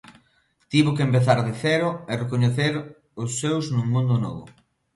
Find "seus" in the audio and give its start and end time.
3.41-3.65